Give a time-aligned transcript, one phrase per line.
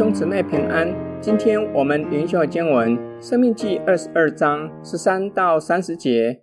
[0.00, 0.88] 兄姊妹平安。
[1.20, 6.42] 今天我们灵修经文《生命记》二十二章十三到三十节：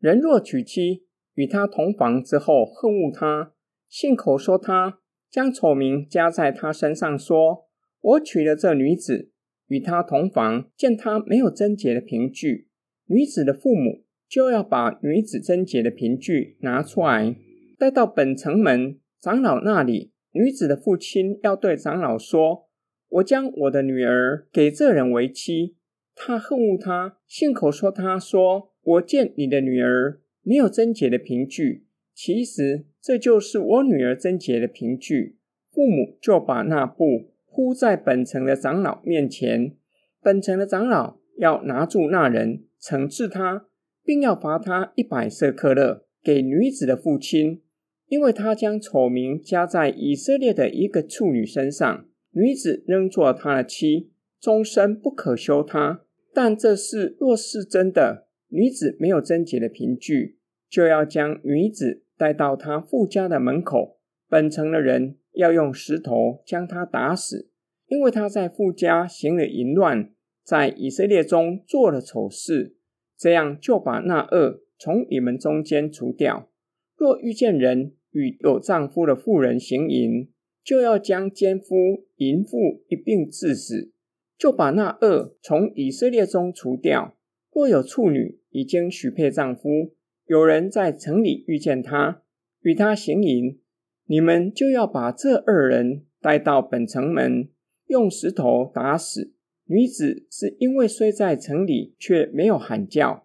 [0.00, 3.52] 人若娶妻，与他同房之后恨恶他，
[3.88, 4.98] 信口说他，
[5.30, 7.68] 将丑名加在他身上，说
[8.02, 9.30] ：“我娶了这女子，
[9.68, 12.66] 与他同房，见他没有贞洁的凭据。”
[13.06, 17.36] 女子的父母就要把女子贞洁的凭据拿出来，
[17.78, 20.10] 带到本城门长老那里。
[20.32, 22.66] 女子的父亲要对长老说
[23.08, 25.76] ：“我将我的女儿给这人为妻。”
[26.14, 35.36] 他恨恶他，信口说：“他说我见你的女儿没有贞洁的凭据，其实这就是我女儿贞洁的凭据。”
[35.70, 39.76] 父母就把那布铺在本城的长老面前，
[40.20, 43.66] 本城的长老要拿住那人，惩治他，
[44.02, 47.62] 并要罚他一百舍客勒给女子的父亲。
[48.08, 52.07] 因为他将丑名加在以色列的一个处女身上，
[52.38, 56.04] 女子仍做他的妻，终身不可休他。
[56.32, 60.38] 但这事若是真的，女子没有贞洁的凭据，
[60.70, 67.50] 就要将女子带到他父家的门口，本城的人要用石头将她打死，
[67.88, 70.12] 因为她在父家行了淫乱，
[70.44, 72.76] 在以色列中做了丑事。
[73.16, 76.48] 这样就把那恶从你们中间除掉。
[76.96, 80.30] 若遇见人，与有丈夫的妇人行淫，
[80.68, 83.90] 就要将奸夫、淫妇一并治死，
[84.36, 87.16] 就把那恶从以色列中除掉。
[87.50, 89.94] 若有处女已经许配丈夫，
[90.26, 92.20] 有人在城里遇见她，
[92.60, 93.58] 与她行淫，
[94.04, 97.48] 你们就要把这二人带到本城门，
[97.86, 99.32] 用石头打死。
[99.64, 103.24] 女子是因为睡在城里，却没有喊叫；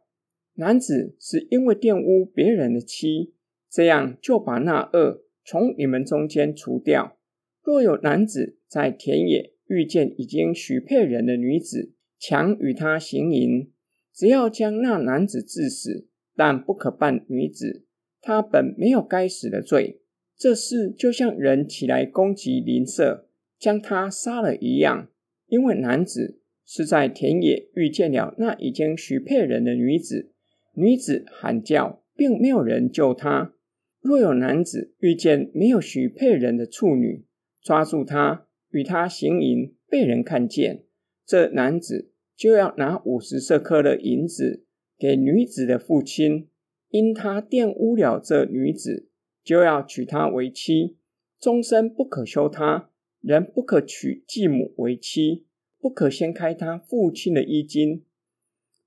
[0.54, 3.34] 男子是因为玷污别人的妻。
[3.70, 7.18] 这样就把那恶从你们中间除掉。
[7.64, 13.72] 若有男子在田野遇见已经许配人的女子，强与她行淫，
[14.14, 17.86] 只要将那男子治死，但不可办女子。
[18.22, 20.02] 他本没有该死的罪。
[20.38, 25.10] 这事就像人起来攻击邻舍，将他杀了一样。
[25.48, 30.32] 因为男子是在田野遇见了那已经许配人的女子，
[30.74, 33.54] 女子喊叫，并没有人救她。
[34.02, 37.24] 若有男子遇见没有许配人的处女，
[37.64, 40.84] 抓住他与他行淫，被人看见，
[41.26, 44.66] 这男子就要拿五十舍客勒银子
[44.98, 46.50] 给女子的父亲，
[46.90, 49.10] 因他玷污了这女子，
[49.44, 50.98] 就要娶她为妻，
[51.40, 52.90] 终身不可休她。
[53.22, 55.46] 人不可娶继母为妻，
[55.80, 58.04] 不可掀开他父亲的衣襟。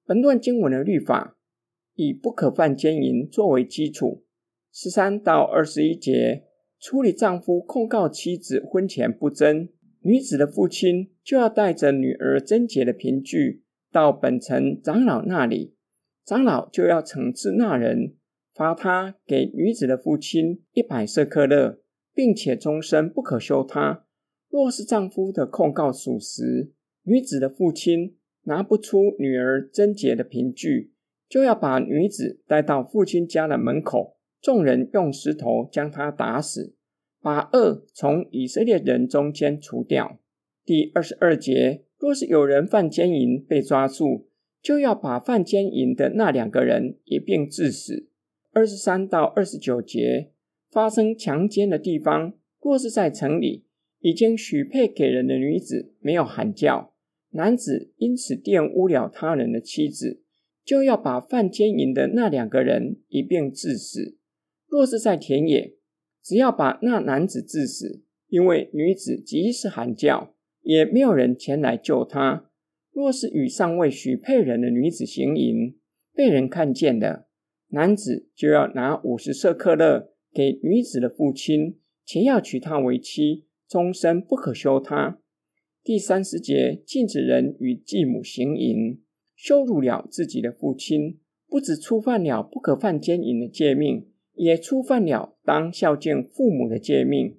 [0.05, 1.39] 本段经文的律法
[1.95, 4.27] 以不可犯奸淫作为基础。
[4.71, 6.46] 十三到二十一节，
[6.89, 9.71] 处理丈夫控告妻子婚前不贞，
[10.03, 15.75] 女子的父亲就要带着女儿贞洁的凭据到本城长老那里，
[16.25, 18.15] 长老就要惩治那人，
[18.55, 21.81] 罚他给女子的父亲一百舍克勒，
[22.15, 24.05] 并且终身不可休他。
[24.49, 26.71] 若是丈夫的控告属实，
[27.03, 30.93] 女子的父亲拿不出女儿贞洁的凭据，
[31.29, 34.15] 就要把女子带到父亲家的门口。
[34.41, 36.76] 众人用石头将他打死，
[37.27, 40.21] 把恶从以色列人中间除掉。
[40.65, 44.29] 第二十二节，若是有人犯奸淫被抓住，
[44.63, 48.09] 就要把犯奸淫的那两个人一并致死。
[48.53, 50.31] 二十三到二十九节，
[50.71, 53.65] 发生强奸的地方，若是在城里，
[53.99, 56.95] 已经许配给人的女子没有喊叫，
[57.31, 60.23] 男子因此玷污了他人的妻子，
[60.65, 64.17] 就要把犯奸淫的那两个人一并致死。
[64.69, 65.73] 若是在田野，
[66.27, 72.51] 只要把那男子治死，因为女子即使喊叫，也没有人前来救她。
[72.91, 75.79] 若是与尚未许配人的女子行淫，
[76.13, 77.29] 被人看见的，
[77.69, 85.21] 男子就要拿五十色克勒给女子的父亲，且要娶她为妻，终身不可休她。
[85.85, 89.01] 第三十节，禁止人与继母行淫，
[89.37, 94.09] 羞辱了自己的父亲，不只触犯了不可犯奸淫的诫命。
[94.37, 97.39] 也触犯了当孝敬父母的诫命。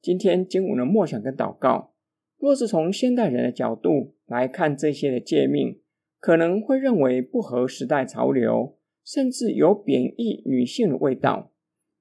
[0.00, 1.94] 今天经文的默想跟祷告，
[2.38, 5.80] 若是从现代人的角度来看这些的诫命，
[6.18, 11.52] 可能会认为不合时代潮流，甚至有贬义女性的味道。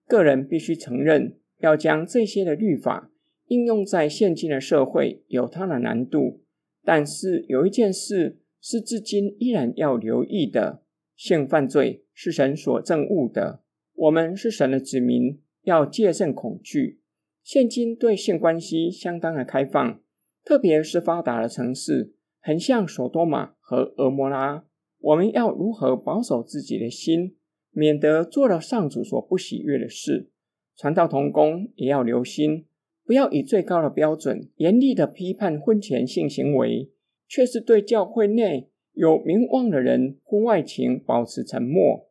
[0.07, 3.11] 个人必须承认，要将这些的律法
[3.47, 6.41] 应用在现今的社会，有它的难度。
[6.83, 10.81] 但是有一件事是至今依然要留意的：
[11.15, 13.61] 性犯罪是神所憎恶的。
[13.93, 16.99] 我们是神的子民，要戒慎恐惧。
[17.43, 19.99] 现今对性关系相当的开放，
[20.43, 24.65] 特别是发达的城市，很像索多玛和俄摩拉。
[24.99, 27.35] 我们要如何保守自己的心，
[27.71, 30.29] 免得做了上主所不喜悦的事？
[30.77, 32.65] 传道同工也要留心，
[33.03, 36.91] 不要以最高的标准严厉的批判婚前性行为，
[37.27, 42.07] 却是对教会内有名望的人婚外情保持沉默，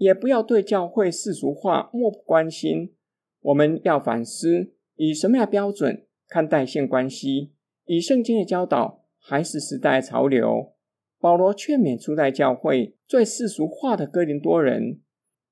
[0.00, 2.94] 也不要对教会世俗化漠不关心。
[3.42, 7.52] 我们要反思，以什么样的标准看待性关系？
[7.84, 10.72] 以圣经的教导，还是时代潮流？
[11.18, 15.00] 保罗劝勉初代教会最世俗化的哥林多人：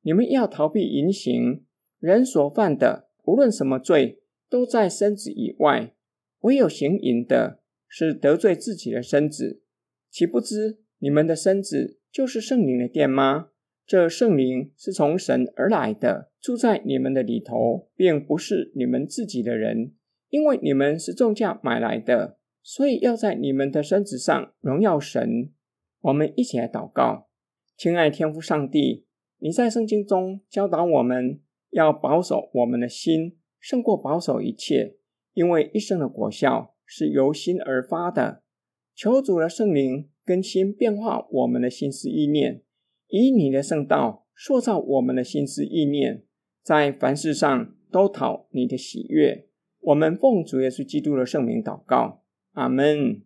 [0.01, 1.67] 你们要逃避淫行。
[1.99, 5.93] 人所犯的，无论什么罪，都在身子以外；
[6.41, 9.61] 唯有行淫的，是得罪自己的身子。
[10.11, 13.51] 岂不知你们的身子就是圣灵的殿吗？
[13.89, 19.95] 这圣灵是从神而来的，住在你们的里头，并不是你们自己的人。
[20.29, 25.55] 因为你们是重价买来的，所以要在你们的身子上荣耀神。
[26.03, 27.31] 我们一起来祷告，
[27.79, 29.07] 亲爱天父上帝，
[29.39, 34.97] 你在圣经中教导我们要保守我们的心，胜过保守一切，
[35.33, 38.43] 因为一生的果效是由心而发的。
[38.95, 42.61] 求主的圣灵更新变化我们的心思意念，
[43.09, 46.25] 以你的圣道塑造我们的心思意念，
[46.63, 49.49] 在凡事上都讨你的喜悦。
[49.81, 52.23] 我们奉主耶稣基督的圣名祷告，
[52.53, 53.23] 阿门。